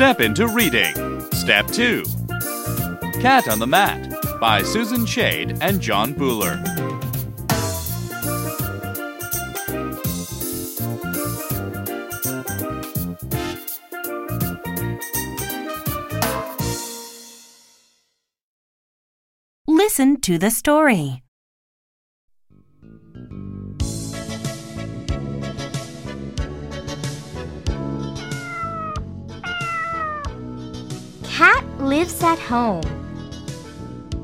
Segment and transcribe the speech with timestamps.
[0.00, 0.94] Step into reading.
[1.30, 2.02] Step 2
[3.20, 6.56] Cat on the Mat by Susan Schade and Jon Buller.
[19.66, 21.22] Listen to the story.
[31.90, 32.84] Lives at home.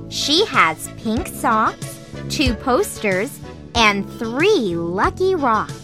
[0.09, 1.99] She has pink socks,
[2.29, 3.41] two posters,
[3.75, 5.76] and three lucky rocks.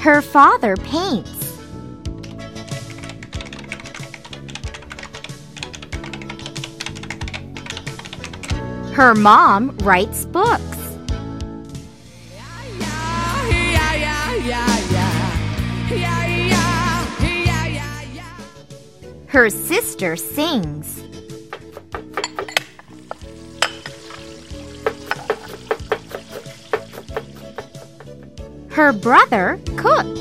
[0.00, 1.58] Her father paints.
[8.94, 10.62] Her mom writes books.
[19.26, 21.09] Her sister sings.
[28.80, 30.20] Her brother cooks.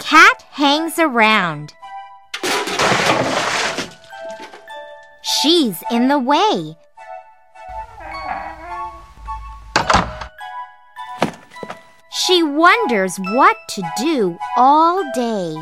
[0.00, 1.72] Cat hangs around.
[5.22, 6.76] She's in the way.
[12.62, 15.56] Wonders what to do all day.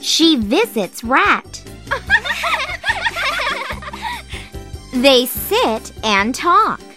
[0.00, 1.64] She visits Rat.
[4.94, 6.91] they sit and talk.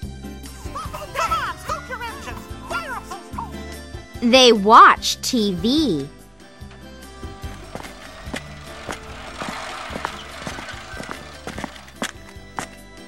[4.21, 6.07] They watch TV.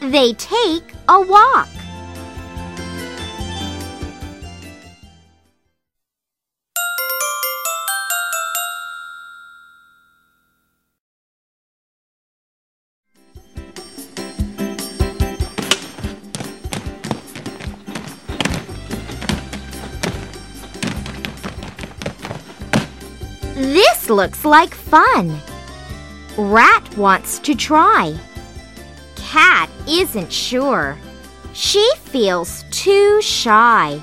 [0.01, 1.69] They take a walk.
[23.57, 25.35] This looks like fun.
[26.37, 28.15] Rat wants to try.
[29.15, 30.95] Cat isn't sure.
[31.53, 33.99] She feels too shy.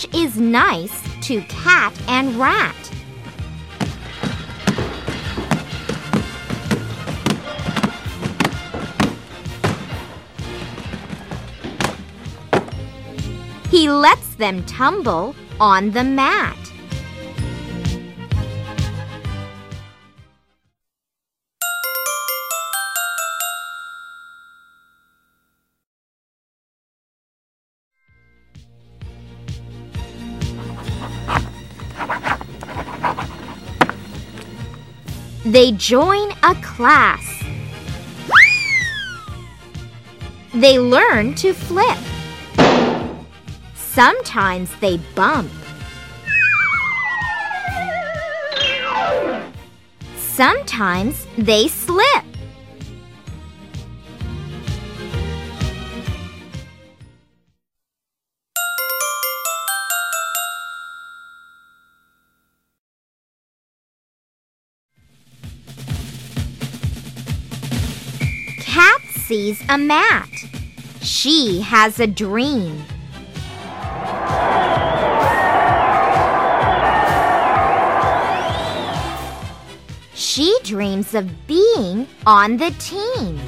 [0.00, 2.74] Coach is nice to Cat and Rat.
[13.70, 16.69] He lets them tumble on the mat.
[35.50, 37.42] They join a class.
[40.54, 41.98] They learn to flip.
[43.74, 45.50] Sometimes they bump.
[50.16, 52.29] Sometimes they slip.
[69.30, 70.28] Sees a mat.
[71.02, 72.82] She has a dream.
[80.14, 83.38] She She dreams of being on the team.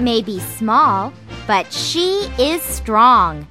[0.00, 1.12] May be small,
[1.46, 3.46] but she is strong.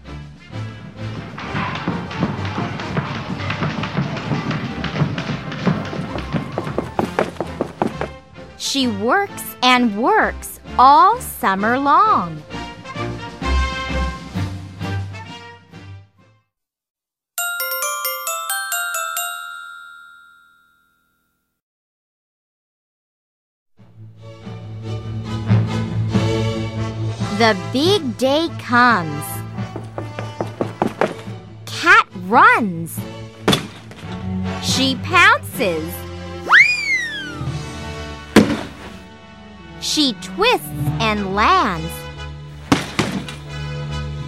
[8.58, 12.42] She works and works all summer long.
[27.38, 29.26] The big day comes.
[31.66, 32.98] Cat runs.
[34.64, 35.94] She pounces.
[39.82, 40.70] She twists
[41.02, 41.92] and lands.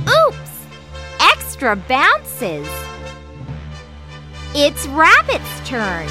[0.10, 0.66] Oops!
[1.22, 2.68] Extra bounces.
[4.54, 6.10] It's Rabbit's turn.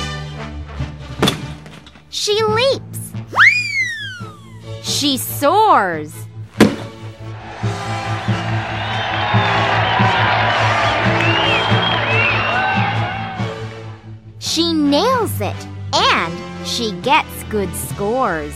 [2.08, 3.12] She leaps.
[4.82, 6.25] She soars.
[14.56, 18.55] She nails it and she gets good scores.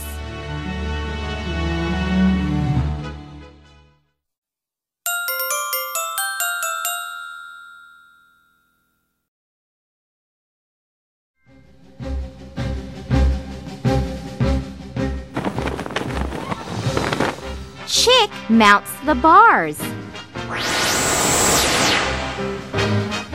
[17.85, 19.79] Chick mounts the bars.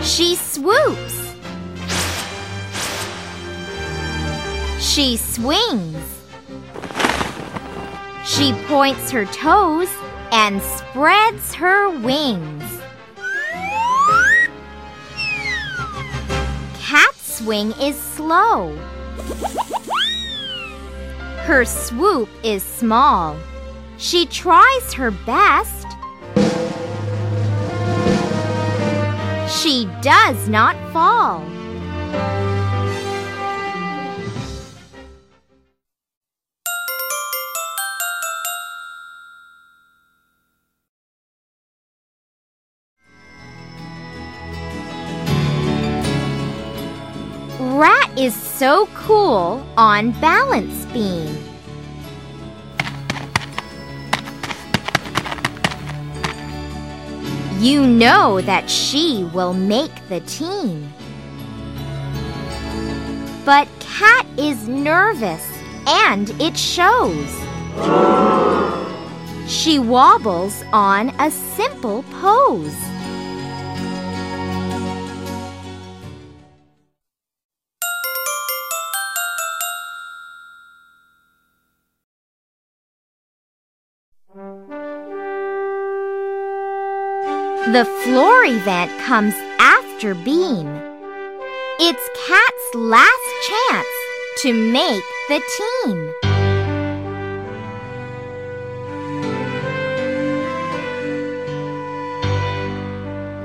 [0.03, 1.26] She swoops.
[4.87, 5.99] She swings.
[8.25, 9.91] She points her toes
[10.31, 12.63] and spreads her wings.
[16.79, 18.75] Cat's swing is slow.
[21.45, 23.37] Her swoop is small.
[23.99, 25.87] She tries her best.
[29.51, 31.43] She does not fall.
[48.27, 51.33] Is so cool on balance beam.
[57.61, 60.93] You know that she will make the team.
[63.45, 65.47] But Cat is nervous
[65.87, 67.31] and it shows.
[69.49, 72.96] She wobbles on a simple pose.
[87.73, 90.69] The floor event comes after Beam.
[91.81, 93.89] It's Cat's last chance
[94.43, 96.15] to make the team.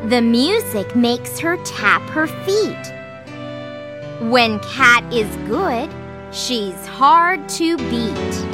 [0.08, 2.94] The music makes her tap her feet.
[4.30, 5.90] When Cat is good,
[6.32, 8.51] she's hard to beat.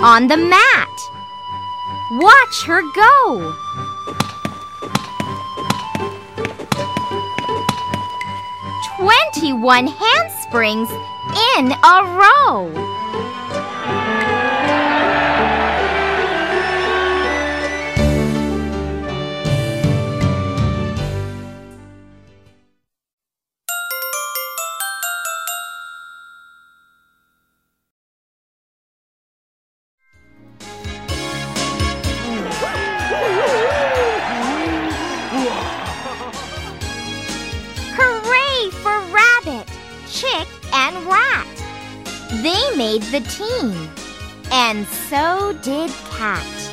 [0.00, 0.88] On the mat.
[2.12, 3.54] Watch her go.
[8.98, 10.90] Twenty-one handsprings
[11.56, 12.87] in a row.
[42.42, 43.90] They made the team.
[44.52, 46.67] And so did Cat.